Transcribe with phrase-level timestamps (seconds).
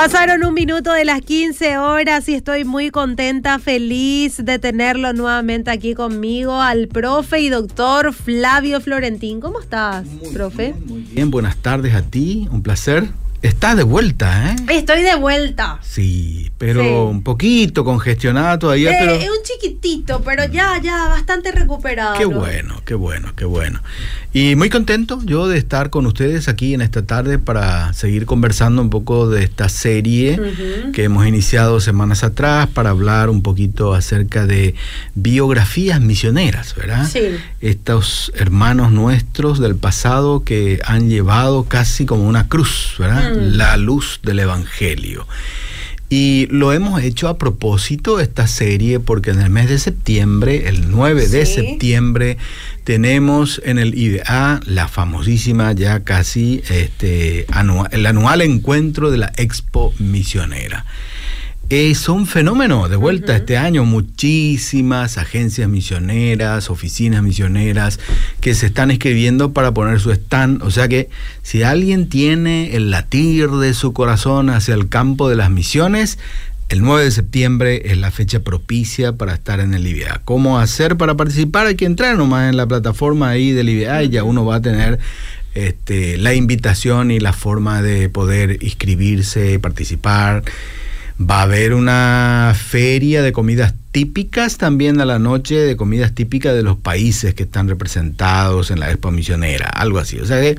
[0.00, 5.70] Pasaron un minuto de las 15 horas y estoy muy contenta, feliz de tenerlo nuevamente
[5.70, 9.42] aquí conmigo, al profe y doctor Flavio Florentín.
[9.42, 10.72] ¿Cómo estás, profe?
[10.86, 13.10] muy bien, buenas tardes a ti, un placer.
[13.42, 14.56] Estás de vuelta, ¿eh?
[14.68, 15.78] Estoy de vuelta.
[15.82, 18.92] Sí, pero un poquito congestionada todavía.
[18.92, 19.12] Eh, pero...
[19.14, 22.18] Es un chiquitito, pero ya, ya, bastante recuperado.
[22.18, 23.82] Qué bueno, qué bueno, qué bueno.
[24.32, 28.80] Y muy contento yo de estar con ustedes aquí en esta tarde para seguir conversando
[28.80, 30.40] un poco de esta serie
[30.92, 34.76] que hemos iniciado semanas atrás para hablar un poquito acerca de
[35.16, 37.08] biografías misioneras, ¿verdad?
[37.10, 37.22] Sí.
[37.60, 43.32] Estos hermanos nuestros del pasado que han llevado casi como una cruz, ¿verdad?
[43.34, 45.26] la luz del Evangelio.
[46.12, 50.90] Y lo hemos hecho a propósito esta serie porque en el mes de septiembre, el
[50.90, 52.36] 9 de septiembre,
[52.82, 59.32] tenemos en el IDA la famosísima ya casi este, anual, el anual encuentro de la
[59.36, 60.84] Expo Misionera
[61.70, 63.84] es un fenómeno de vuelta este año.
[63.84, 68.00] Muchísimas agencias misioneras, oficinas misioneras
[68.40, 70.64] que se están escribiendo para poner su stand.
[70.64, 71.10] O sea que
[71.42, 76.18] si alguien tiene el latir de su corazón hacia el campo de las misiones,
[76.70, 80.22] el 9 de septiembre es la fecha propicia para estar en el IBA.
[80.24, 81.68] ¿Cómo hacer para participar?
[81.68, 84.60] Hay que entrar nomás en la plataforma ahí del IBA y ya uno va a
[84.60, 84.98] tener
[85.54, 90.42] este, la invitación y la forma de poder inscribirse, participar.
[91.20, 96.54] Va a haber una feria de comidas típicas también a la noche, de comidas típicas
[96.54, 100.18] de los países que están representados en la Expo Misionera, algo así.
[100.18, 100.58] O sea que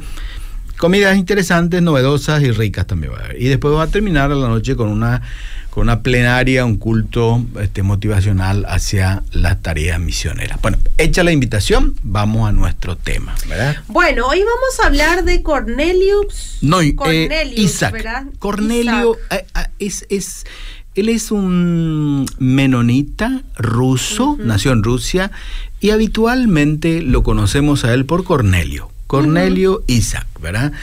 [0.78, 3.42] comidas interesantes, novedosas y ricas también va a haber.
[3.42, 5.24] Y después va a terminar a la noche con una
[5.72, 10.62] con una plenaria, un culto este, motivacional hacia las tareas misioneras.
[10.62, 13.78] Bueno, hecha la invitación, vamos a nuestro tema, ¿verdad?
[13.88, 16.58] Bueno, hoy vamos a hablar de Cornelius.
[16.62, 17.94] No, eh, Cornelius, Isaac.
[17.94, 18.26] ¿verdad?
[18.38, 20.46] Cornelio eh, ah, es, es,
[20.94, 25.32] él es un menonita ruso, nació en Rusia,
[25.80, 28.92] y habitualmente lo conocemos a él por Cornelio.
[29.08, 30.74] Cornelio Isaac, ¿verdad?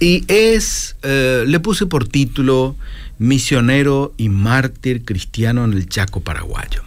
[0.00, 2.76] Y es, eh, le puse por título
[3.18, 6.82] misionero y mártir cristiano en el Chaco paraguayo.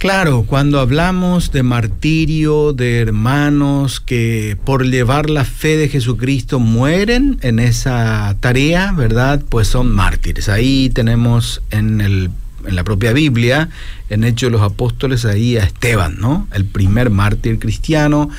[0.00, 7.38] Claro, cuando hablamos de martirio, de hermanos que por llevar la fe de Jesucristo mueren
[7.42, 9.42] en esa tarea, ¿verdad?
[9.46, 10.48] Pues son mártires.
[10.48, 12.30] Ahí tenemos en, el,
[12.66, 13.68] en la propia Biblia,
[14.08, 16.48] en Hechos de los Apóstoles, ahí a Esteban, ¿no?
[16.54, 18.30] El primer mártir cristiano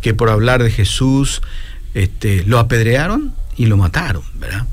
[0.00, 1.42] que por hablar de Jesús
[1.92, 4.66] este, lo apedrearon y lo mataron, ¿verdad?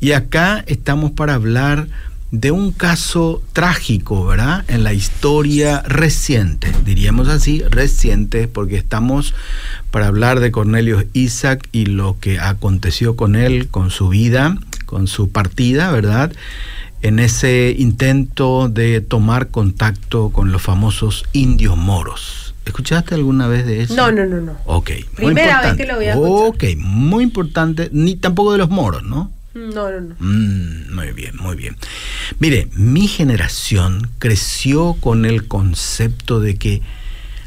[0.00, 1.86] Y acá estamos para hablar
[2.32, 4.64] de un caso trágico, ¿verdad?
[4.66, 9.32] En la historia reciente, diríamos así, reciente, porque estamos
[9.92, 15.06] para hablar de Cornelio Isaac y lo que aconteció con él, con su vida, con
[15.06, 16.32] su partida, ¿verdad?
[17.00, 22.41] En ese intento de tomar contacto con los famosos indios moros.
[22.64, 23.94] ¿Escuchaste alguna vez de eso?
[23.94, 24.56] No, no, no, no.
[24.66, 24.90] Ok.
[25.14, 26.46] Primera vez que lo voy a escuchar.
[26.46, 29.32] Ok, muy importante, ni tampoco de los moros, ¿no?
[29.54, 30.14] No, no, no.
[30.18, 31.76] Mm, muy bien, muy bien.
[32.38, 36.82] Mire, mi generación creció con el concepto de que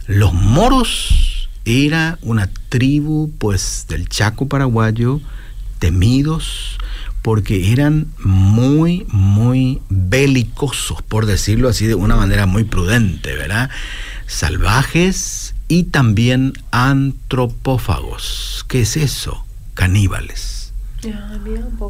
[0.05, 5.19] los moros era una tribu, pues, del Chaco paraguayo,
[5.79, 6.77] temidos,
[7.23, 13.71] porque eran muy, muy belicosos, por decirlo así de una manera muy prudente, ¿verdad?
[14.27, 18.65] Salvajes y también antropófagos.
[18.67, 19.45] ¿Qué es eso?
[19.73, 20.55] Caníbales.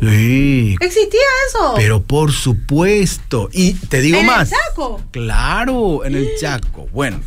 [0.01, 0.75] Sí.
[0.79, 1.74] ¿Existía eso?
[1.75, 3.50] Pero por supuesto.
[3.54, 4.51] Y te digo más.
[4.51, 5.01] ¿En el Chaco?
[5.12, 6.88] Claro, en el Chaco.
[6.92, 7.21] Bueno,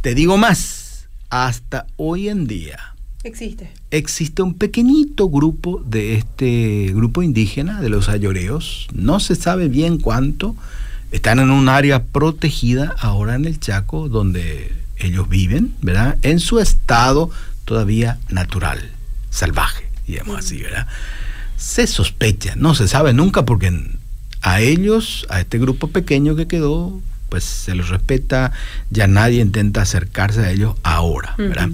[0.00, 1.06] te digo más.
[1.28, 2.78] Hasta hoy en día.
[3.22, 3.70] Existe.
[3.90, 8.88] Existe un pequeñito grupo de este grupo indígena, de los ayoreos.
[8.92, 10.56] No se sabe bien cuánto.
[11.10, 16.18] Están en un área protegida ahora en el Chaco, donde ellos viven, ¿verdad?
[16.22, 17.30] En su estado
[17.64, 18.90] todavía natural,
[19.30, 20.86] salvaje, digamos así, ¿verdad?
[21.60, 23.70] se sospecha, no se sabe nunca porque
[24.40, 28.52] a ellos, a este grupo pequeño que quedó, pues se los respeta,
[28.88, 31.68] ya nadie intenta acercarse a ellos ahora, ¿verdad?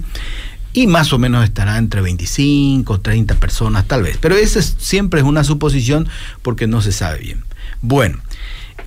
[0.73, 5.25] Y más o menos estará entre 25, 30 personas tal vez, pero esa siempre es
[5.25, 6.09] una suposición
[6.41, 7.45] porque no se sabe bien.
[7.81, 8.19] Bueno,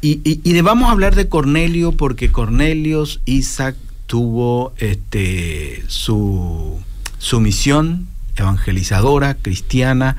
[0.02, 3.76] y, y, vamos a hablar de Cornelio porque Cornelios Isaac
[4.06, 6.80] tuvo este, su,
[7.18, 10.16] su misión evangelizadora, cristiana,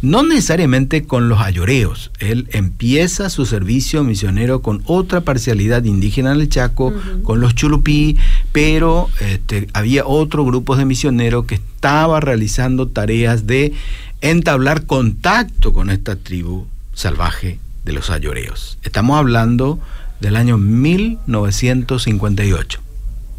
[0.00, 2.10] no necesariamente con los ayoreos.
[2.20, 8.16] Él empieza su servicio misionero con otra parcialidad indígena en el Chaco, con los chulupí,
[8.52, 13.72] pero este, había otro grupo de misioneros que estaba realizando tareas de
[14.20, 18.78] entablar contacto con esta tribu salvaje de los ayoreos.
[18.82, 19.80] Estamos hablando
[20.20, 22.80] del año 1958.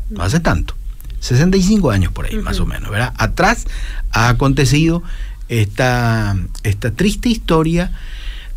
[0.10, 0.74] No hace tanto.
[1.20, 3.14] 65 años por ahí, más o menos, ¿verdad?
[3.18, 3.68] Atrás
[4.12, 5.04] ha acontecido
[5.50, 7.92] esta, esta triste historia,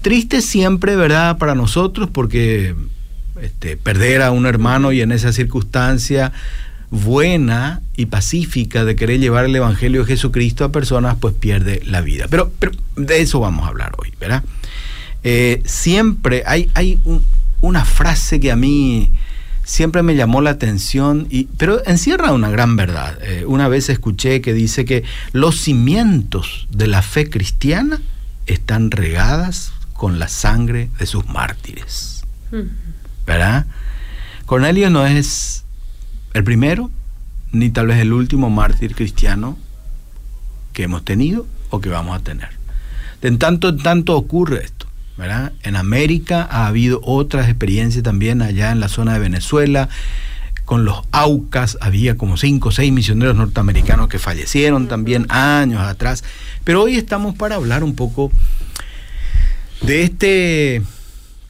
[0.00, 1.36] triste siempre, ¿verdad?
[1.36, 2.74] Para nosotros, porque
[3.40, 6.32] este, perder a un hermano y en esa circunstancia
[6.90, 12.00] buena y pacífica de querer llevar el Evangelio de Jesucristo a personas, pues pierde la
[12.00, 12.28] vida.
[12.30, 14.42] Pero, pero de eso vamos a hablar hoy, ¿verdad?
[15.24, 16.98] Eh, siempre hay, hay
[17.60, 19.12] una frase que a mí
[19.64, 23.18] siempre me llamó la atención, y, pero encierra una gran verdad.
[23.22, 28.00] Eh, una vez escuché que dice que los cimientos de la fe cristiana
[28.46, 32.24] están regadas con la sangre de sus mártires.
[33.24, 33.66] ¿Verdad?
[34.46, 35.64] Cornelio no es
[36.34, 36.90] el primero,
[37.52, 39.56] ni tal vez el último mártir cristiano
[40.72, 42.50] que hemos tenido o que vamos a tener.
[43.20, 44.86] De tanto en tanto ocurre esto.
[45.62, 49.88] En América ha habido otras experiencias también allá en la zona de Venezuela.
[50.64, 56.24] Con los AUCAS había como cinco o seis misioneros norteamericanos que fallecieron también años atrás.
[56.64, 58.32] Pero hoy estamos para hablar un poco
[59.82, 60.82] de este,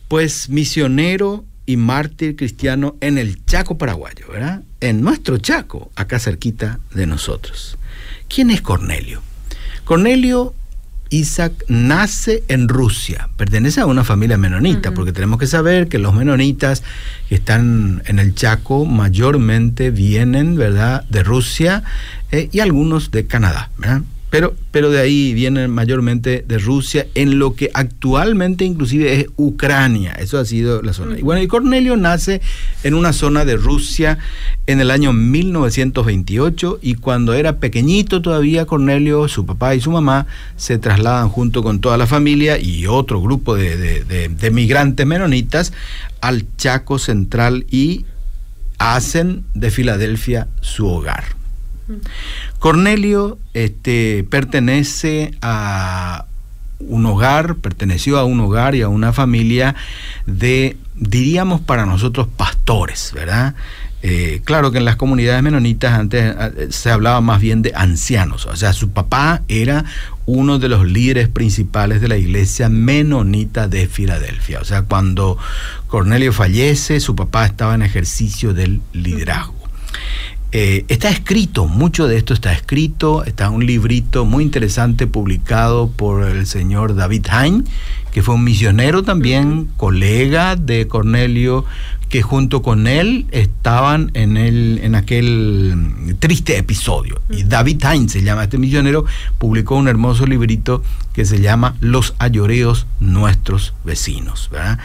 [0.08, 4.62] pues, misionero y mártir cristiano en el Chaco paraguayo, ¿verdad?
[4.80, 7.78] En nuestro Chaco, acá cerquita de nosotros.
[8.28, 9.22] ¿Quién es Cornelio?
[9.84, 10.54] Cornelio
[11.12, 16.14] Isaac nace en Rusia, pertenece a una familia menonita, porque tenemos que saber que los
[16.14, 16.82] menonitas
[17.28, 21.84] que están en el Chaco mayormente vienen, ¿verdad?, de Rusia
[22.30, 24.02] eh, y algunos de Canadá, ¿verdad?
[24.32, 30.12] Pero, pero de ahí vienen mayormente de Rusia, en lo que actualmente inclusive es Ucrania.
[30.12, 31.18] Eso ha sido la zona.
[31.18, 32.40] Y bueno, y Cornelio nace
[32.82, 34.16] en una zona de Rusia
[34.66, 40.26] en el año 1928 y cuando era pequeñito todavía Cornelio, su papá y su mamá
[40.56, 45.74] se trasladan junto con toda la familia y otro grupo de, de, de migrantes menonitas
[46.22, 48.06] al Chaco Central y
[48.78, 51.41] hacen de Filadelfia su hogar.
[52.58, 56.26] Cornelio este, pertenece a
[56.80, 59.74] un hogar, perteneció a un hogar y a una familia
[60.26, 63.54] de, diríamos para nosotros, pastores, ¿verdad?
[64.04, 68.46] Eh, claro que en las comunidades menonitas antes eh, se hablaba más bien de ancianos,
[68.46, 69.84] o sea, su papá era
[70.26, 75.38] uno de los líderes principales de la iglesia menonita de Filadelfia, o sea, cuando
[75.86, 79.54] Cornelio fallece, su papá estaba en ejercicio del liderazgo.
[80.54, 86.24] Eh, está escrito, mucho de esto está escrito, está un librito muy interesante publicado por
[86.24, 87.64] el señor David Hain,
[88.12, 91.64] que fue un misionero también, colega de Cornelio,
[92.10, 97.22] que junto con él estaban en, el, en aquel triste episodio.
[97.30, 99.06] Y David Hain se llama este misionero,
[99.38, 100.82] publicó un hermoso librito
[101.14, 104.50] que se llama Los ayoreos nuestros vecinos.
[104.52, 104.78] ¿verdad?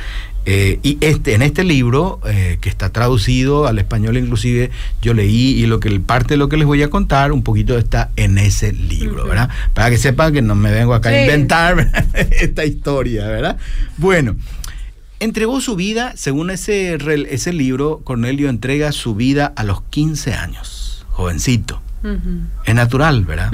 [0.50, 5.62] Eh, y este, en este libro, eh, que está traducido al español inclusive, yo leí
[5.62, 8.38] y lo que parte de lo que les voy a contar, un poquito está en
[8.38, 9.50] ese libro, ¿verdad?
[9.74, 11.92] Para que sepan que no me vengo acá a inventar
[12.32, 13.58] esta historia, ¿verdad?
[13.98, 14.38] Bueno,
[15.20, 16.98] entregó su vida, según ese,
[17.30, 21.82] ese libro, Cornelio entrega su vida a los 15 años, jovencito.
[22.66, 23.51] Es natural, ¿verdad?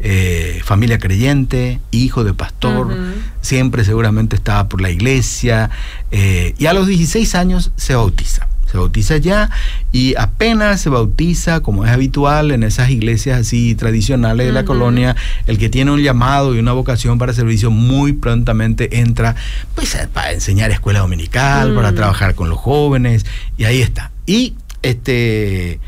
[0.00, 2.96] Eh, familia creyente, hijo de pastor,
[3.40, 5.70] siempre seguramente estaba por la iglesia
[6.10, 8.46] eh, y a los 16 años se bautiza.
[8.70, 9.48] Se bautiza ya
[9.92, 15.16] y apenas se bautiza, como es habitual en esas iglesias así tradicionales de la colonia,
[15.46, 19.36] el que tiene un llamado y una vocación para servicio muy prontamente entra
[19.74, 23.24] pues para enseñar escuela dominical, para trabajar con los jóvenes
[23.56, 24.10] y ahí está.
[24.26, 24.52] Y
[24.82, 25.80] este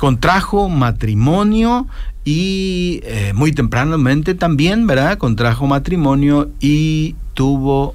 [0.00, 1.86] contrajo matrimonio
[2.24, 5.18] y eh, muy tempranamente también, ¿verdad?
[5.18, 7.94] Contrajo matrimonio y tuvo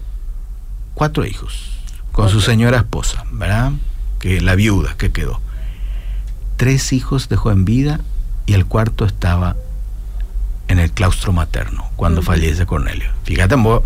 [0.93, 1.71] cuatro hijos
[2.12, 3.71] con su señora esposa, ¿verdad?
[4.19, 5.41] Que la viuda que quedó.
[6.57, 8.01] Tres hijos dejó en vida
[8.45, 9.55] y el cuarto estaba
[10.67, 13.09] en el claustro materno cuando fallece Cornelio.
[13.24, 13.81] Fíjate, vos,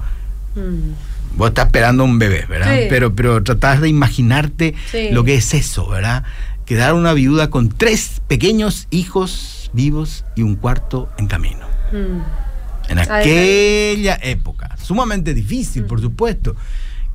[0.55, 1.37] mm.
[1.37, 2.79] vos estás esperando un bebé, ¿verdad?
[2.89, 4.75] Pero, pero tratás de imaginarte
[5.11, 6.25] lo que es eso, ¿verdad?
[6.69, 11.65] Quedar una viuda con tres pequeños hijos vivos y un cuarto en camino.
[11.91, 12.91] Mm.
[12.91, 16.55] En aquella época, sumamente difícil, por supuesto.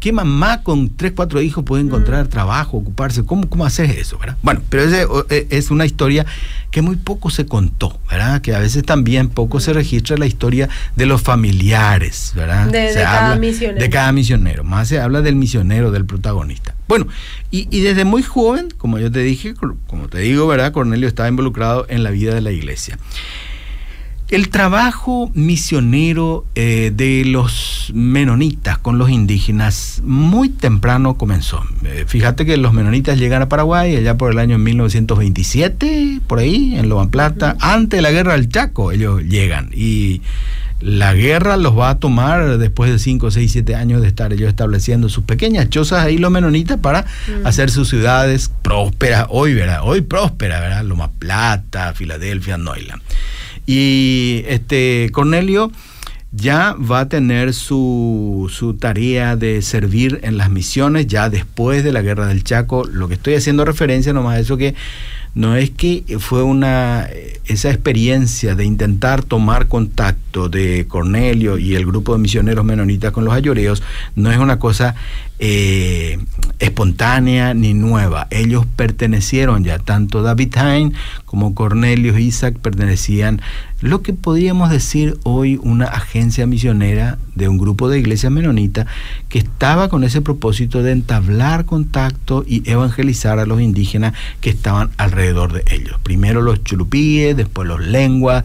[0.05, 3.25] ¿Qué mamá con tres, cuatro hijos puede encontrar trabajo, ocuparse?
[3.25, 4.37] ¿Cómo, cómo haces eso, verdad?
[4.43, 6.27] Bueno, pero ese, eh, es una historia
[6.71, 8.43] que muy poco se contó, ¿verdad?
[8.43, 12.67] Que a veces también poco se registra la historia de los familiares, ¿verdad?
[12.67, 13.81] De, cada misionero.
[13.81, 14.63] De cada misionero.
[14.63, 16.75] Más se habla del misionero, del protagonista.
[16.87, 17.07] Bueno,
[17.51, 19.55] y, y desde muy joven, como yo te dije,
[19.87, 20.73] como te digo, ¿verdad?
[20.73, 22.99] Cornelio estaba involucrado en la vida de la iglesia.
[24.35, 31.63] El trabajo misionero eh, de los menonitas con los indígenas muy temprano comenzó.
[31.85, 36.75] Eh, fíjate que los menonitas llegan a Paraguay allá por el año 1927, por ahí,
[36.75, 39.71] en Loban Plata, antes de la guerra del Chaco, ellos llegan.
[39.73, 40.21] Y
[40.81, 44.49] la guerra los va a tomar después de 5, 6, 7 años de estar ellos
[44.49, 47.07] estableciendo sus pequeñas chozas ahí los menonitas para
[47.45, 49.83] hacer sus ciudades prósperas, hoy, ¿verdad?
[49.85, 50.83] Hoy prósperas, ¿verdad?
[50.83, 53.01] Loma Plata, Filadelfia, Neuland.
[53.67, 55.71] Y este Cornelio
[56.33, 61.93] ya va a tener su, su, tarea de servir en las misiones ya después de
[61.93, 62.85] la guerra del Chaco.
[62.85, 64.75] Lo que estoy haciendo referencia nomás a eso que
[65.35, 67.09] no es que fue una
[67.45, 73.25] esa experiencia de intentar tomar contacto de Cornelio y el grupo de misioneros menonitas con
[73.25, 73.83] los ayoreos,
[74.17, 74.95] no es una cosa
[75.39, 76.19] eh,
[76.59, 78.29] espontánea ni nueva.
[78.31, 83.41] Ellos pertenecieron ya, tanto David Hain como Cornelio y Isaac pertenecían
[83.81, 88.87] lo que podríamos decir hoy una agencia misionera de un grupo de iglesias menonitas
[89.29, 94.91] que estaba con ese propósito de entablar contacto y evangelizar a los indígenas que estaban
[94.97, 95.99] alrededor de ellos.
[96.03, 98.45] Primero los chulupíes, después los lenguas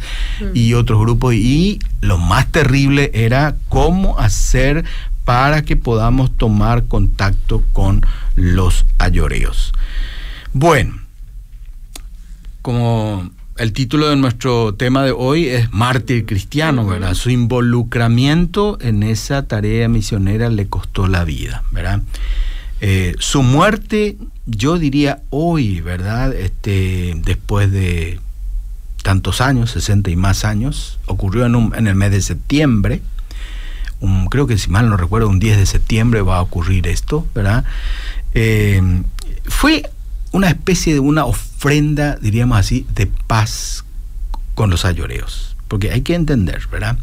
[0.54, 1.36] y otros grupos.
[1.36, 4.84] Y lo más terrible era cómo hacer
[5.26, 8.02] para que podamos tomar contacto con
[8.36, 9.74] los ayoreos.
[10.54, 11.00] Bueno,
[12.62, 17.14] como el título de nuestro tema de hoy es Mártir Cristiano, ¿verdad?
[17.14, 22.02] Su involucramiento en esa tarea misionera le costó la vida, ¿verdad?
[22.82, 26.34] Eh, su muerte, yo diría hoy, ¿verdad?
[26.34, 28.22] Este, después de
[29.04, 33.02] tantos años, 60 y más años, ocurrió en, en el mes de septiembre,
[34.30, 37.66] creo que si mal no recuerdo, un 10 de septiembre va a ocurrir esto, ¿verdad?
[38.34, 38.82] Eh,
[39.46, 39.84] fue
[40.32, 43.86] una especie de una ofrenda, diríamos así, de paz
[44.56, 45.56] con los ayoreos.
[45.68, 46.98] Porque hay que entender, ¿verdad?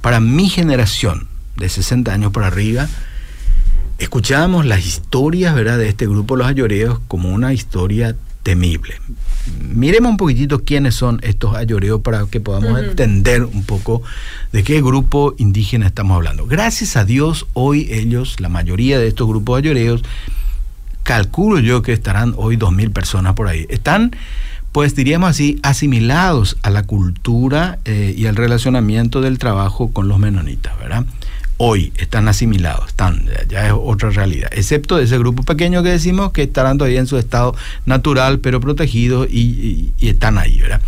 [0.00, 2.88] Para mi generación, de 60 años para arriba,
[3.98, 8.94] escuchábamos las historias, ¿verdad?, de este grupo Los Ayoreos como una historia temible.
[9.60, 14.02] Miremos un poquitito quiénes son estos ayoreos para que podamos entender un poco
[14.52, 16.46] de qué grupo indígena estamos hablando.
[16.46, 20.02] Gracias a Dios, hoy ellos, la mayoría de estos grupos ayoreos,
[21.02, 23.66] calculo yo que estarán hoy dos mil personas por ahí.
[23.68, 24.14] Están,
[24.70, 30.18] pues diríamos así, asimilados a la cultura eh, y al relacionamiento del trabajo con los
[30.18, 31.04] menonitas, ¿verdad?
[31.64, 36.42] Hoy están asimilados, están, ya es otra realidad, excepto ese grupo pequeño que decimos que
[36.42, 37.54] estarán todavía en su estado
[37.86, 40.80] natural, pero protegidos y, y están ahí, ¿verdad?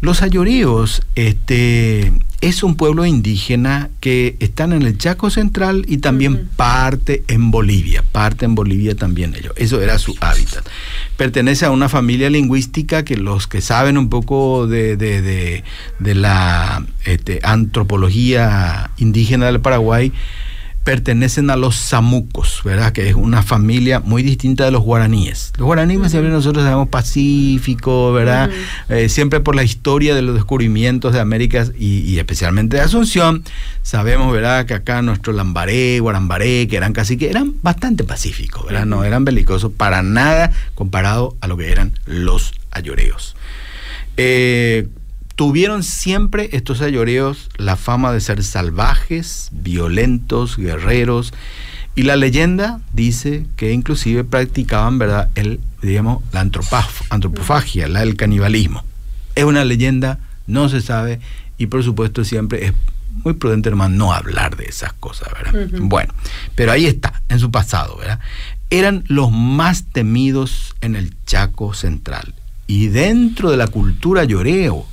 [0.00, 6.48] Los ayoríos este, es un pueblo indígena que están en el Chaco Central y también
[6.56, 9.52] parte en Bolivia, parte en Bolivia también ellos.
[9.56, 10.66] Eso era su hábitat.
[11.18, 15.62] Pertenece a una familia lingüística que los que saben un poco de, de,
[15.98, 20.12] de, la este, antropología indígena del Paraguay,
[20.84, 22.92] pertenecen a los samucos, ¿verdad?
[22.92, 25.52] Que es una familia muy distinta de los guaraníes.
[25.58, 28.50] Los guaraníes siempre nosotros sabemos pacífico, ¿verdad?
[28.88, 33.44] Eh, siempre por la historia de los descubrimientos de América y, especialmente de Asunción,
[33.82, 34.64] sabemos, ¿verdad?
[34.64, 38.86] Que acá nuestro Lambaré, Guarambaré, que eran casi que eran bastante pacíficos, ¿verdad?
[38.86, 43.36] No eran belicosos para nada comparado a lo que eran los ayoreos.
[44.16, 44.88] Eh,
[45.36, 51.32] Tuvieron siempre estos ayoreos la fama de ser salvajes, violentos, guerreros,
[51.94, 58.84] y la leyenda dice que inclusive practicaban, ¿verdad?, el, digamos, la antropofagia, la, el canibalismo.
[59.34, 61.20] Es una leyenda, no se sabe,
[61.58, 62.74] y por supuesto siempre es
[63.24, 65.68] muy prudente, hermano, no hablar de esas cosas, ¿verdad?
[65.80, 66.14] Bueno,
[66.54, 68.20] pero ahí está, en su pasado, ¿verdad?
[68.70, 72.34] Eran los más temidos en el Chaco Central.
[72.66, 74.86] Y dentro de la cultura lloreo,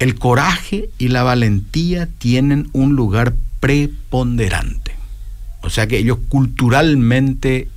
[0.00, 4.96] el coraje y la valentía tienen un lugar preponderante.
[5.62, 7.68] O sea que ellos culturalmente,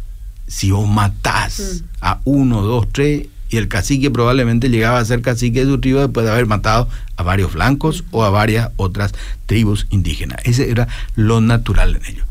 [0.48, 1.86] si vos matás mm.
[2.02, 6.00] a uno, dos, tres, y el cacique probablemente llegaba a ser cacique de su tribu
[6.00, 9.14] después de haber matado a varios blancos o a varias otras
[9.46, 10.40] tribus indígenas.
[10.44, 12.26] Ese era lo natural en ellos.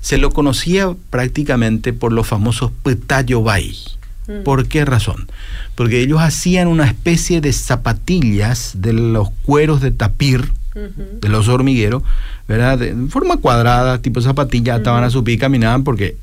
[0.00, 4.05] Se lo conocía prácticamente por los famosos Petayobay Mm.
[4.44, 5.28] ¿Por qué razón?
[5.74, 12.02] Porque ellos hacían una especie de zapatillas de los cueros de tapir, de los hormigueros,
[12.48, 12.78] ¿verdad?
[12.78, 16.16] De forma cuadrada, tipo zapatilla, estaban a su pie y caminaban porque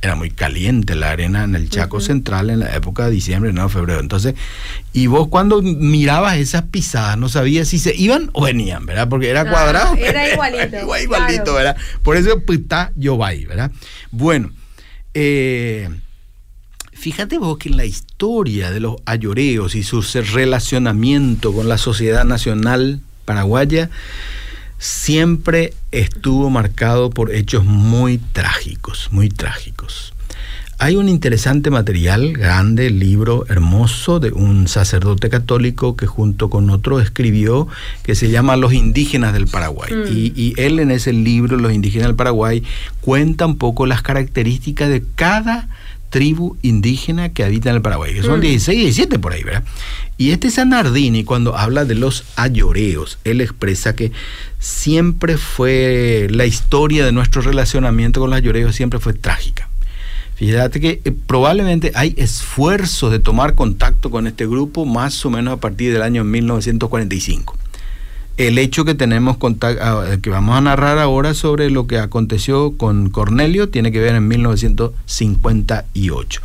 [0.00, 3.68] era muy caliente la arena en el Chaco Central en la época de diciembre, no,
[3.68, 3.98] febrero.
[3.98, 4.34] Entonces,
[4.92, 9.08] y vos cuando mirabas esas pisadas no sabías si se iban o venían, ¿verdad?
[9.08, 9.96] Porque era Ah, cuadrado.
[9.96, 11.54] era igualito, Igual- igualito, claro.
[11.54, 11.76] ¿verdad?
[12.04, 13.72] Por eso pita yo ahí, ¿verdad?
[14.12, 14.50] Bueno,
[15.14, 15.88] eh,
[16.98, 20.02] fíjate vos que en la historia de los ayoreos y su
[20.32, 23.88] relacionamiento con la sociedad nacional paraguaya,
[24.78, 30.12] siempre estuvo marcado por hechos muy trágicos, muy trágicos.
[30.80, 37.00] Hay un interesante material, grande, libro hermoso de un sacerdote católico que junto con otro
[37.00, 37.66] escribió
[38.04, 39.92] que se llama Los indígenas del Paraguay.
[39.92, 40.16] Mm.
[40.16, 42.62] Y, y él en ese libro, Los indígenas del Paraguay,
[43.00, 45.68] cuenta un poco las características de cada
[46.10, 48.42] tribu indígena que habita en el Paraguay, que son Mm.
[48.42, 49.64] 16, 17 por ahí, ¿verdad?
[50.16, 54.12] Y este Sanardini, cuando habla de los ayoreos, él expresa que
[54.58, 59.68] siempre fue, la historia de nuestro relacionamiento con los ayoreos siempre fue trágica.
[60.36, 65.54] Fíjate que eh, probablemente hay esfuerzos de tomar contacto con este grupo más o menos
[65.54, 67.56] a partir del año 1945.
[68.38, 73.10] El hecho que tenemos ah, que vamos a narrar ahora sobre lo que aconteció con
[73.10, 76.40] Cornelio tiene que ver en 1958.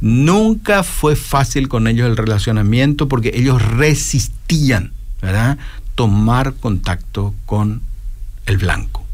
[0.00, 4.90] Nunca fue fácil con ellos el relacionamiento porque ellos resistían,
[5.22, 5.58] ¿verdad?
[5.94, 7.82] Tomar contacto con
[8.46, 9.06] el blanco,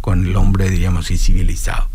[0.00, 1.86] con el hombre, diríamos, así, civilizado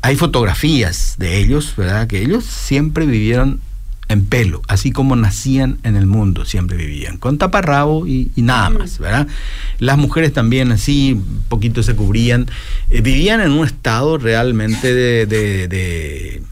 [0.00, 2.06] hay fotografías de ellos, ¿verdad?
[2.06, 3.60] Que ellos siempre vivieron
[4.08, 8.70] en pelo, así como nacían en el mundo, siempre vivían, con taparrabo y, y nada
[8.70, 9.28] más, ¿verdad?
[9.80, 12.46] Las mujeres también así, un poquito se cubrían,
[12.90, 16.42] eh, vivían en un estado realmente de, de- de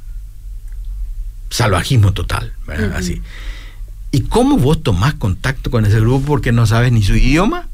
[1.51, 2.95] salvajismo total, ¿verdad?
[2.97, 3.23] Así.
[4.13, 7.69] ¿Y cómo vos tomás contacto con ese grupo porque no sabes ni su idioma,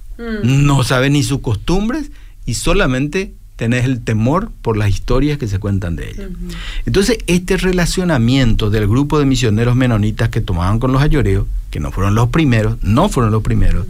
[0.44, 2.10] no sabes ni sus costumbres
[2.46, 6.10] y solamente tenés el temor por las historias que se cuentan de?
[6.12, 6.54] Ujú.
[6.86, 11.90] Entonces, este relacionamiento del grupo de misioneros menonitas que tomaban con los ayoreos, que no
[11.90, 13.86] fueron los primeros, no fueron los primeros,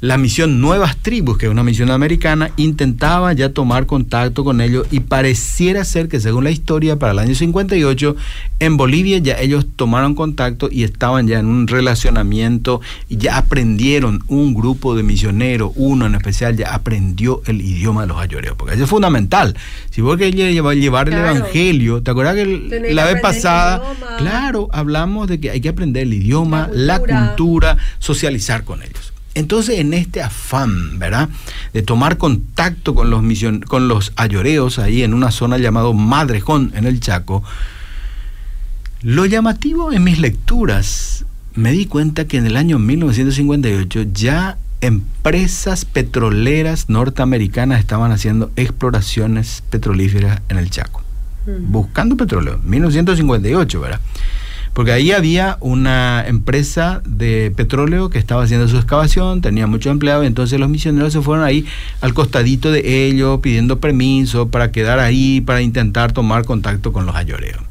[0.00, 4.86] la misión Nuevas Tribus, que es una misión americana, intentaba ya tomar contacto con ellos
[4.90, 8.14] y pareciera ser que según la historia, para el año 58,
[8.60, 14.22] en Bolivia ya ellos tomaron contacto y estaban ya en un relacionamiento y ya aprendieron
[14.28, 18.74] un grupo de misioneros, uno en especial ya aprendió el idioma de los ayoreos, porque
[18.74, 19.56] eso es fundamental.
[19.90, 23.80] Si vos querés llevar, llevar el evangelio, ¿te acuerdas que el- la vez pasada,
[24.18, 29.13] claro, hablamos de que hay que aprender el idioma, La cultura, socializar con ellos.
[29.34, 31.28] Entonces, en este afán, ¿verdad?
[31.72, 36.72] De tomar contacto con los, mision con los ayoreos ahí en una zona llamada Madrejón,
[36.74, 37.42] en el Chaco,
[39.02, 45.84] lo llamativo en mis lecturas, me di cuenta que en el año 1958 ya empresas
[45.84, 51.02] petroleras norteamericanas estaban haciendo exploraciones petrolíferas en el Chaco,
[51.46, 51.72] Mm.
[51.72, 54.00] buscando petróleo, 1958, ¿verdad?
[54.74, 60.26] Porque ahí había una empresa de petróleo que estaba haciendo su excavación, tenía muchos empleados,
[60.26, 61.64] entonces los misioneros se fueron ahí
[62.00, 67.14] al costadito de ellos pidiendo permiso para quedar ahí, para intentar tomar contacto con los
[67.14, 67.62] ayoreos.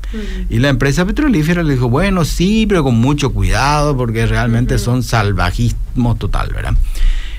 [0.49, 5.03] Y la empresa petrolífera le dijo, bueno, sí, pero con mucho cuidado porque realmente son
[5.03, 6.75] salvajismo total, ¿verdad?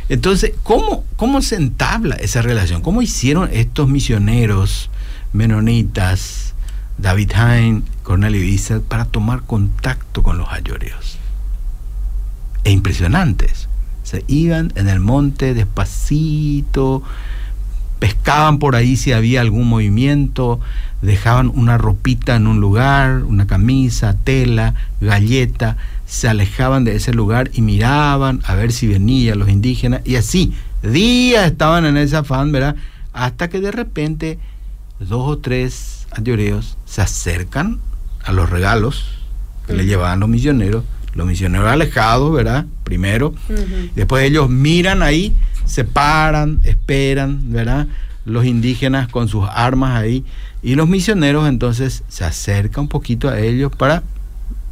[0.09, 2.83] Entonces, ¿cómo, ¿cómo se entabla esa relación?
[2.83, 4.91] ¿Cómo hicieron estos misioneros
[5.33, 6.55] menonitas,
[6.99, 11.19] David Hain, Cornelio Isa, para tomar contacto con los ayoreos?
[12.63, 13.69] E impresionantes.
[14.05, 17.03] Se iban en el monte despacito,
[17.99, 20.61] pescaban por ahí si había algún movimiento,
[21.01, 27.51] dejaban una ropita en un lugar, una camisa, tela, galleta, se alejaban de ese lugar
[27.55, 32.53] y miraban a ver si venían los indígenas y así, días estaban en ese afán,
[32.53, 32.77] ¿verdad?
[33.15, 34.39] Hasta que de repente
[35.01, 37.81] dos o tres ayoreos se acercan
[38.25, 39.07] a los regalos
[39.67, 40.85] que le llevaban los misioneros,
[41.15, 42.67] los misioneros alejados, ¿verdad?
[42.83, 43.35] Primero.
[43.95, 45.35] Después ellos miran ahí,
[45.65, 47.87] se paran, esperan, ¿verdad?
[48.25, 50.25] Los indígenas con sus armas ahí.
[50.63, 54.03] Y los misioneros entonces se acercan un poquito a ellos para...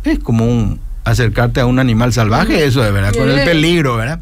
[0.04, 3.14] Es como un acercarte a un animal salvaje, eso es, ¿verdad?
[3.14, 4.20] Con el peligro, ¿verdad?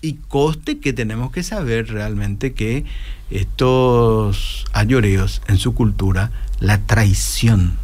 [0.00, 2.84] Y coste que tenemos que saber realmente que
[3.30, 7.81] estos ayoreos en su cultura, la traición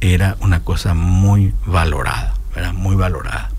[0.00, 2.34] era una cosa muy valorada.
[2.74, 3.50] Muy valorada.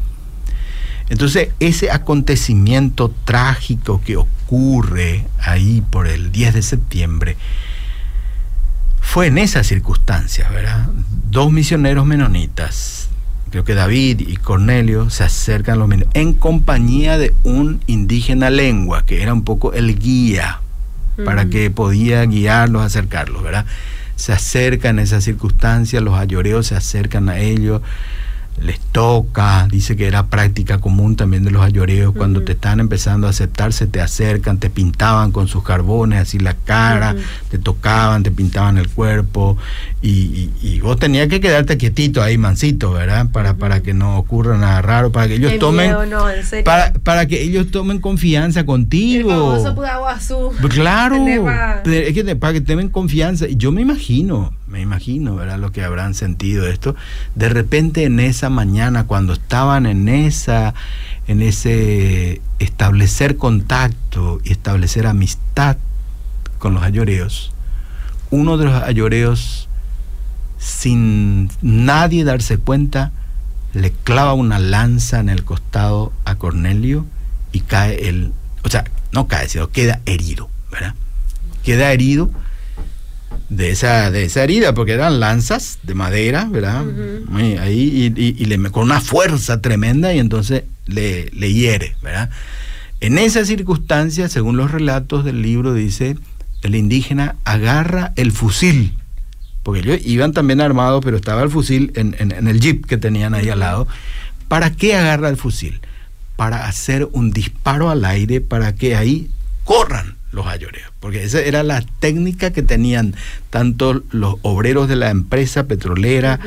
[1.10, 7.38] Entonces, ese acontecimiento trágico que ocurre ahí por el 10 de septiembre
[9.00, 10.90] fue en esas circunstancias, ¿verdad?
[11.32, 13.10] Dos misioneros menonitas
[13.50, 18.50] creo que David y Cornelio se acercan a los mineros en compañía de un indígena
[18.50, 20.62] lengua, que era un poco el guía
[21.26, 23.66] para que podía guiarlos, acercarlos, ¿verdad?
[24.20, 27.82] Se acercan en esas circunstancias, los ayoreos se acercan a ellos,
[28.62, 33.28] les toca, dice que era práctica común también de los ayoreos, cuando te están empezando
[33.28, 37.16] a aceptarse, te acercan, te pintaban con sus carbones, así la cara,
[37.50, 39.58] te tocaban, te pintaban el cuerpo,
[40.02, 43.30] y, y, vos tenías que quedarte quietito ahí, mansito, ¿verdad?
[43.32, 45.94] Para, para que no ocurra nada raro, para que ellos tomen...
[46.64, 49.56] Para, para que ellos tomen confianza contigo.
[50.62, 51.26] Pues claro,
[51.86, 53.48] es que para que tomen confianza.
[53.48, 55.58] Y yo me imagino, me imagino, ¿verdad?
[55.60, 56.96] Lo que habrán sentido esto.
[57.36, 60.74] De repente en esa mañana, cuando estaban en esa,
[61.28, 65.78] en ese establecer contacto y establecer amistad
[66.60, 67.52] con los ayoreos,
[68.30, 69.68] uno de los ayoreos,
[70.60, 73.12] sin nadie darse cuenta,
[73.74, 77.06] le clava una lanza en el costado a Cornelio
[77.52, 80.94] y cae él, o sea, no cae, sino queda herido, ¿verdad?
[81.64, 82.30] Queda herido
[83.50, 86.86] de esa, de esa herida, porque eran lanzas de madera, ¿verdad?
[87.60, 92.30] Ahí, y, le, con una fuerza tremenda y entonces le, le hiere, ¿verdad?
[93.00, 96.18] En esa circunstancia, según los relatos del libro, dice,
[96.62, 98.94] el indígena agarra el fusil,
[99.64, 103.34] porque ellos iban también armados, pero estaba el fusil en, en el jeep que tenían
[103.34, 103.88] ahí al lado.
[104.48, 105.80] ¿Para qué agarra el fusil?
[106.36, 109.30] Para hacer un disparo al aire para que ahí
[109.64, 113.16] corran los ayoreos, porque esa era la técnica que tenían
[113.50, 116.40] tanto los obreros de la empresa petrolera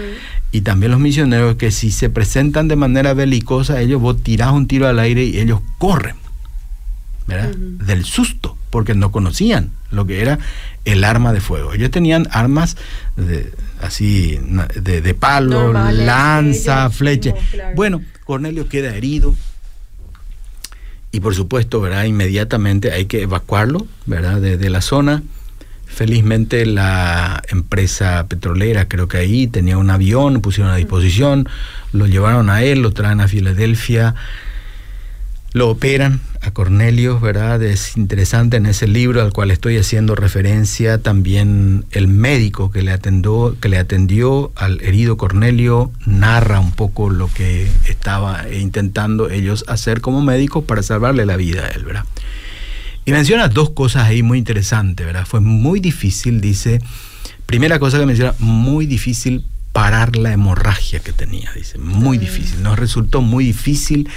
[0.53, 4.69] y también los misioneros, que si se presentan de manera belicosa, ellos vos tirás un
[4.69, 6.17] tiro al aire y ellos corren,
[7.27, 7.55] ¿verdad?
[7.57, 10.39] Del susto, porque no conocían lo que era
[10.85, 11.73] el arma de fuego.
[11.73, 12.77] Ellos tenían armas
[13.17, 14.39] de, así
[14.81, 17.35] de, palo, lanza, flecha.
[17.75, 19.35] Bueno, Cornelio queda herido,
[21.13, 22.05] y por supuesto, ¿verdad?
[22.05, 24.41] Inmediatamente hay que evacuarlo, ¿verdad?
[24.41, 25.23] Desde la zona.
[25.87, 31.47] Felizmente la empresa petrolera, creo que ahí tenía un avión, pusieron a disposición,
[31.93, 34.15] lo llevaron a él, lo traen a Filadelfia
[35.53, 37.63] lo operan a Cornelio, ¿verdad?
[37.63, 42.91] Es interesante en ese libro al cual estoy haciendo referencia también el médico que le
[42.91, 49.65] atendió, que le atendió al herido Cornelio narra un poco lo que estaba intentando ellos
[49.69, 52.05] hacer como médicos para salvarle la vida a él, ¿verdad?
[53.05, 55.27] Y menciona dos cosas ahí muy interesantes, ¿verdad?
[55.27, 56.81] Fue muy difícil, dice,
[57.47, 62.79] primera cosa que menciona, muy difícil parar la hemorragia que tenía, dice, muy difícil, nos
[62.79, 64.09] resultó muy difícil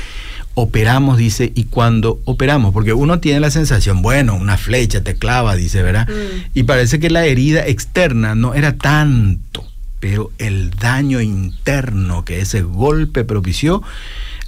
[0.55, 5.55] operamos, dice, y cuando operamos, porque uno tiene la sensación, bueno, una flecha te clava,
[5.55, 6.07] dice, ¿verdad?
[6.07, 6.49] Mm.
[6.53, 9.65] Y parece que la herida externa no era tanto,
[9.99, 13.83] pero el daño interno que ese golpe propició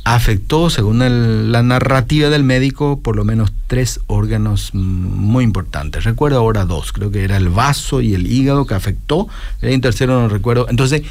[0.05, 6.05] afectó, según la narrativa del médico, por lo menos tres órganos muy importantes.
[6.05, 9.27] Recuerdo ahora dos, creo que era el vaso y el hígado que afectó,
[9.61, 10.67] el tercero no recuerdo.
[10.69, 11.01] Entonces,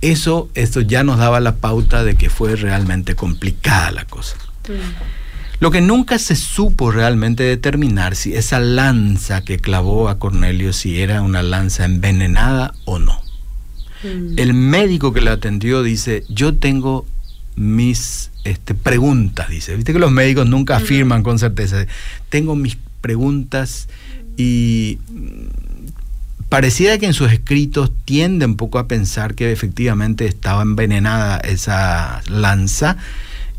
[0.00, 4.36] eso, esto ya nos daba la pauta de que fue realmente complicada la cosa.
[4.68, 5.16] Mm.
[5.58, 11.00] Lo que nunca se supo realmente determinar si esa lanza que clavó a Cornelio, si
[11.00, 13.20] era una lanza envenenada o no.
[14.02, 14.38] Mm.
[14.38, 17.06] El médico que le atendió dice, yo tengo
[17.56, 19.74] mis este, preguntas, dice.
[19.74, 21.86] Viste que los médicos nunca afirman con certeza.
[22.28, 23.88] Tengo mis preguntas
[24.36, 24.98] y
[26.48, 32.22] pareciera que en sus escritos tiende un poco a pensar que efectivamente estaba envenenada esa
[32.28, 32.96] lanza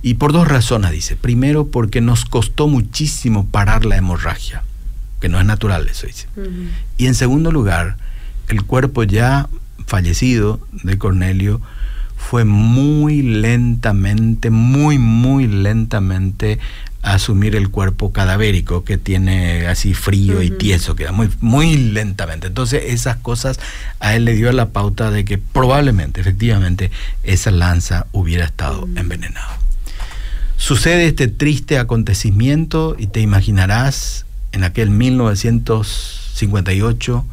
[0.02, 1.16] y por dos razones, dice.
[1.16, 4.64] Primero, porque nos costó muchísimo parar la hemorragia,
[5.20, 6.28] que no es natural eso, dice.
[6.98, 7.98] Y en segundo lugar,
[8.48, 9.50] el cuerpo ya
[9.86, 11.62] fallecido de Cornelio
[12.16, 16.60] fue muy lentamente, muy, muy lentamente
[17.02, 22.48] asumir el cuerpo cadavérico que tiene así frío y tieso, queda muy, muy lentamente.
[22.48, 23.60] Entonces esas cosas
[24.00, 26.90] a él le dio la pauta de que probablemente, efectivamente,
[27.24, 29.60] esa lanza hubiera estado envenenada.
[30.58, 37.26] Sucede este triste acontecimiento y te imaginarás en aquel 1958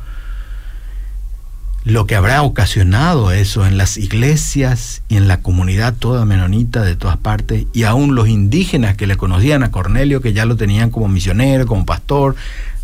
[1.85, 6.97] lo que habrá ocasionado eso en las iglesias y en la comunidad toda menonita de
[6.97, 10.91] todas partes, y aún los indígenas que le conocían a Cornelio, que ya lo tenían
[10.91, 12.37] como misionero, como pastor,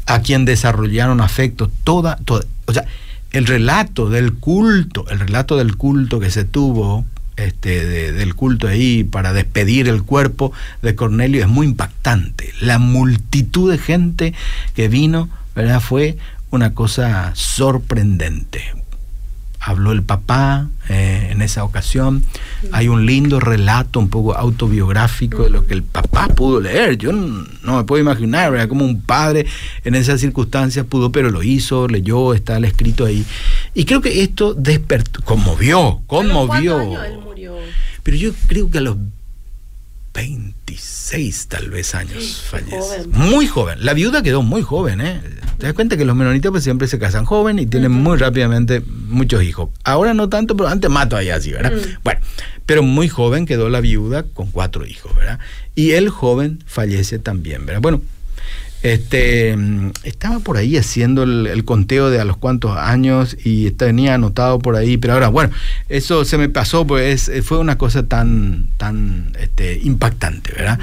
[0.07, 2.85] a quien desarrollaron afecto, toda, toda, o sea,
[3.33, 9.05] el relato del culto, el relato del culto que se tuvo, este, del culto ahí
[9.05, 12.53] para despedir el cuerpo de Cornelio es muy impactante.
[12.61, 14.35] La multitud de gente
[14.75, 15.81] que vino, ¿verdad?
[15.81, 16.19] Fue
[16.51, 18.63] una cosa sorprendente,
[19.61, 22.25] habló el papá eh, en esa ocasión.
[22.73, 26.97] Hay un lindo relato, un poco autobiográfico de lo que el papá pudo leer.
[26.97, 28.69] Yo no, me puedo imaginar, ¿verdad?
[28.69, 29.47] Como un padre
[29.85, 33.25] en esas circunstancias pudo, pero lo hizo, leyó, está el escrito ahí.
[33.75, 36.97] Y creo que esto despertó, conmovió, conmovió.
[38.03, 38.97] Pero yo creo que a los
[40.71, 43.07] 26 tal vez años fallece.
[43.09, 43.85] Muy joven.
[43.85, 45.21] La viuda quedó muy joven, ¿eh?
[45.59, 48.81] Te das cuenta que los menonitas pues siempre se casan joven y tienen muy rápidamente
[48.81, 49.71] muchos hijos.
[49.85, 51.73] Ahora no tanto, pero antes mato allá así, ¿verdad?
[52.05, 52.21] Bueno,
[52.67, 55.39] pero muy joven quedó la viuda con cuatro hijos, ¿verdad?
[55.75, 57.83] Y el joven fallece también, ¿verdad?
[57.83, 58.01] Bueno,
[58.83, 59.57] este,
[60.05, 64.77] estaba por ahí haciendo el, conteo de a los cuantos años y tenía anotado por
[64.77, 65.53] ahí, pero ahora, bueno,
[65.89, 70.79] eso se me pasó, pues fue una cosa tan, tan este, impactante, ¿verdad?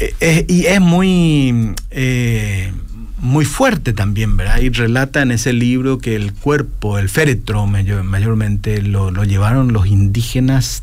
[0.00, 2.72] Eh, eh, y es muy, eh,
[3.18, 4.60] muy fuerte también, ¿verdad?
[4.60, 10.82] Y relata en ese libro que el cuerpo, el féretro, mayormente lo, llevaron los indígenas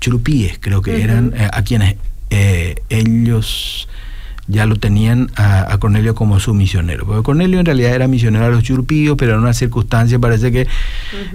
[0.00, 1.96] churupíes, creo que eran, a quienes
[2.90, 3.88] ellos
[4.48, 7.06] ya lo tenían a, Cornelio como su misionero.
[7.06, 10.66] Porque Cornelio en realidad era misionero a los churpíos, pero en una circunstancia parece que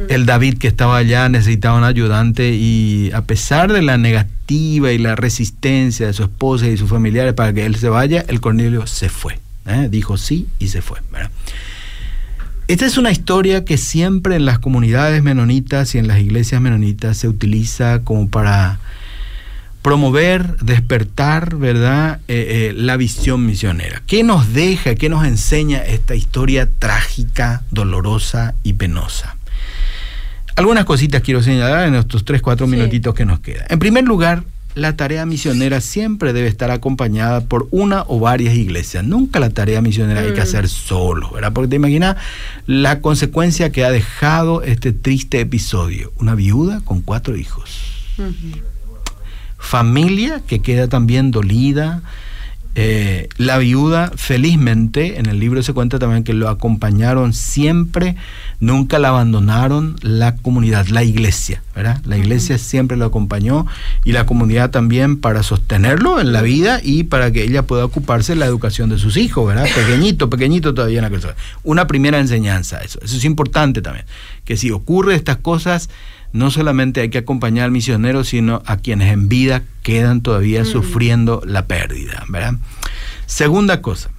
[0.09, 4.97] el David que estaba allá necesitaba un ayudante y a pesar de la negativa y
[4.97, 8.87] la resistencia de su esposa y sus familiares para que él se vaya, el Cornelio
[8.87, 9.39] se fue.
[9.65, 9.87] ¿eh?
[9.89, 10.99] Dijo sí y se fue.
[12.67, 17.17] Esta es una historia que siempre en las comunidades menonitas y en las iglesias menonitas
[17.17, 18.79] se utiliza como para
[19.81, 24.01] promover, despertar, ¿verdad?, eh, eh, la visión misionera.
[24.05, 29.35] ¿Qué nos deja, qué nos enseña esta historia trágica, dolorosa y penosa?
[30.55, 33.65] Algunas cositas quiero señalar en estos tres, cuatro minutitos que nos quedan.
[33.69, 34.43] En primer lugar,
[34.75, 39.03] la tarea misionera siempre debe estar acompañada por una o varias iglesias.
[39.03, 40.43] Nunca la tarea misionera hay que mm.
[40.43, 41.53] hacer solo, ¿verdad?
[41.53, 42.17] Porque te imaginas
[42.67, 46.13] la consecuencia que ha dejado este triste episodio.
[46.17, 47.79] Una viuda con cuatro hijos
[49.61, 52.01] familia que queda también dolida.
[52.73, 58.15] Eh, la viuda, felizmente, en el libro se cuenta también que lo acompañaron siempre,
[58.61, 62.01] nunca la abandonaron la comunidad, la iglesia, ¿verdad?
[62.05, 63.65] La iglesia siempre lo acompañó
[64.05, 68.33] y la comunidad también para sostenerlo en la vida y para que ella pueda ocuparse
[68.33, 69.67] de la educación de sus hijos, ¿verdad?
[69.75, 71.35] Pequeñito, pequeñito todavía en la persona.
[71.63, 72.99] Una primera enseñanza, eso.
[73.03, 74.05] Eso es importante también,
[74.45, 75.89] que si ocurre estas cosas,
[76.33, 80.65] no solamente hay que acompañar al misionero, sino a quienes en vida quedan todavía mm.
[80.65, 82.55] sufriendo la pérdida, ¿verdad?
[83.25, 84.09] Segunda cosa,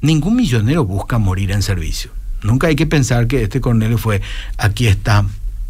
[0.00, 2.10] ningún misionero busca morir en servicio.
[2.42, 4.20] Nunca hay que pensar que este Cornelio fue,
[4.58, 5.24] aquí está,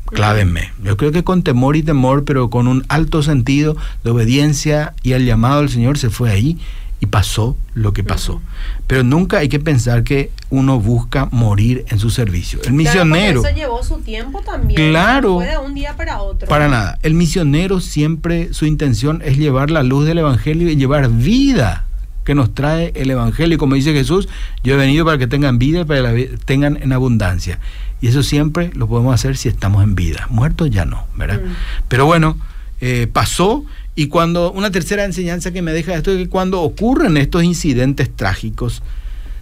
[0.06, 0.72] clávenme.
[0.82, 5.12] Yo creo que con temor y temor, pero con un alto sentido de obediencia y
[5.12, 6.58] al llamado del Señor se fue ahí
[7.06, 8.42] y pasó lo que pasó.
[8.88, 12.58] Pero nunca hay que pensar que uno busca morir en su servicio.
[12.64, 13.46] El misionero.
[13.46, 14.90] eso llevó su tiempo también.
[14.90, 15.36] Claro.
[15.36, 16.48] fue de un día para otro.
[16.48, 16.98] Para nada.
[17.02, 21.84] El misionero siempre su intención es llevar la luz del evangelio y llevar vida
[22.24, 23.56] que nos trae el evangelio.
[23.56, 24.28] Como dice Jesús,
[24.64, 27.60] yo he venido para que tengan vida y para que la tengan en abundancia.
[28.00, 30.26] Y eso siempre lo podemos hacer si estamos en vida.
[30.28, 31.40] Muertos ya no, ¿verdad?
[31.40, 31.54] Mm.
[31.86, 32.36] Pero bueno,
[32.80, 33.64] eh, pasó
[33.96, 38.14] y cuando una tercera enseñanza que me deja esto es que cuando ocurren estos incidentes
[38.14, 38.82] trágicos,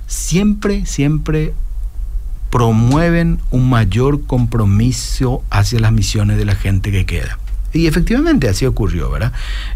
[0.06, 1.52] siempre, siempre
[2.50, 7.36] promueven un mayor compromiso hacia las misiones de la gente que queda.
[7.72, 9.32] Y efectivamente así ocurrió, ¿verdad?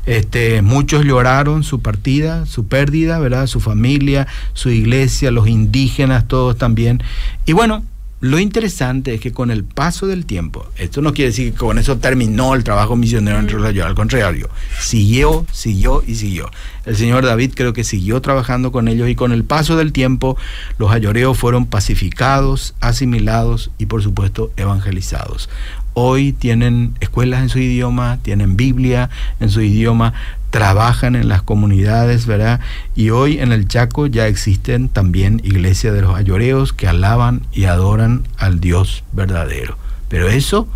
[0.07, 3.49] Este, muchos lloraron su partida, su pérdida, ¿verdad?
[3.49, 7.03] Su familia, su iglesia, los indígenas, todos también.
[7.45, 7.83] Y bueno,
[8.21, 11.79] lo interesante es que con el paso del tiempo, esto no quiere decir que con
[11.79, 14.49] eso terminó el trabajo misionero entre los al contrario,
[14.81, 16.51] siguió, siguió y siguió.
[16.85, 20.37] El señor David creo que siguió trabajando con ellos y con el paso del tiempo
[20.79, 25.49] los ayoreos fueron pacificados, asimilados y por supuesto evangelizados.
[25.95, 30.15] Hoy tienen escuelas en su idioma, tienen Biblia en su idioma,
[30.51, 32.61] trabajan en las comunidades, ¿verdad?
[32.95, 37.65] Y hoy en el Chaco ya existen también iglesias de los ayoreos que alaban y
[37.65, 39.77] adoran al Dios verdadero.
[40.09, 40.69] Pero eso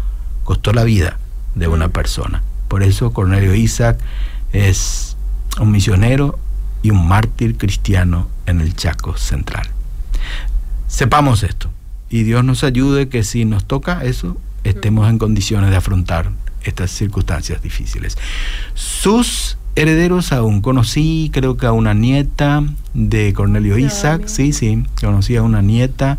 [0.44, 1.18] costó la vida
[1.54, 2.42] de una persona.
[2.68, 3.98] Por eso Cornelio Isaac
[4.52, 5.16] es
[5.60, 6.38] un misionero
[6.82, 9.68] y un mártir cristiano en el Chaco Central.
[10.86, 11.70] Sepamos esto
[12.10, 16.30] y Dios nos ayude que si nos toca eso, estemos en condiciones de afrontar
[16.62, 18.18] estas circunstancias difíciles.
[18.74, 20.60] Sus herederos aún.
[20.60, 26.18] Conocí, creo que a una nieta de Cornelio Isaac, sí, sí, conocí a una nieta.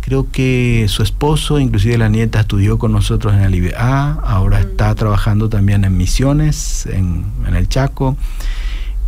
[0.00, 4.62] Creo que su esposo, inclusive la nieta, estudió con nosotros en el IBA, ahora mm.
[4.62, 8.16] está trabajando también en misiones, en, en el Chaco.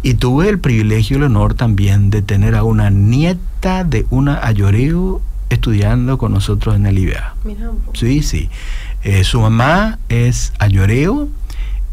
[0.03, 4.45] Y tuve el privilegio y el honor también de tener a una nieta de una
[4.45, 7.35] ayoreo estudiando con nosotros en el IBA.
[7.95, 8.51] Sí, sí.
[9.03, 11.29] Eh, su mamá es ayoreo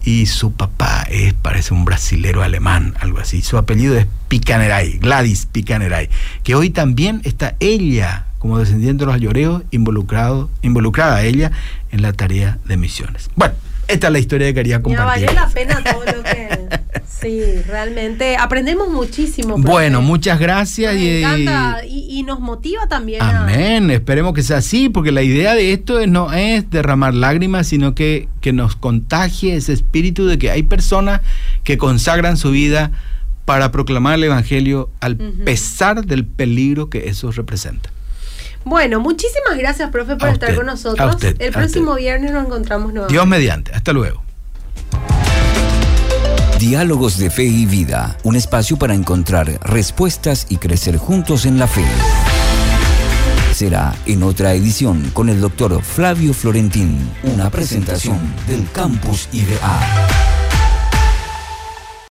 [0.05, 3.41] y su papá es, parece un brasilero alemán, algo así.
[3.41, 6.09] Su apellido es Picaneray, Gladys Picaneray,
[6.43, 11.51] que hoy también está ella, como descendiente de los ayoreos, involucrado, involucrada ella
[11.91, 13.31] en la tarea de misiones.
[13.35, 13.55] Bueno,
[13.87, 15.27] esta es la historia que quería compartir.
[15.27, 16.49] Ya valió la pena todo lo que.
[17.07, 19.57] Sí, realmente aprendemos muchísimo.
[19.57, 20.93] Bueno, muchas gracias.
[20.93, 23.21] Me encanta y, nos motiva también.
[23.21, 27.95] Amén, esperemos que sea así, porque la idea de esto no es derramar lágrimas, sino
[27.95, 31.21] que, que nos contagie ese espíritu de que hay personas
[31.63, 32.91] que consagran su vida
[33.45, 37.89] para proclamar el Evangelio al pesar del peligro que eso representa.
[38.65, 41.17] Bueno, muchísimas gracias, profe, por estar con nosotros.
[41.23, 43.13] el próximo viernes nos encontramos nuevamente.
[43.13, 43.71] Dios mediante.
[43.71, 44.23] Hasta luego.
[46.59, 51.67] Diálogos de Fe y Vida, un espacio para encontrar respuestas y crecer juntos en la
[51.67, 51.85] fe.
[53.53, 60.34] Será en otra edición con el doctor Flavio Florentín, una presentación del Campus IDA.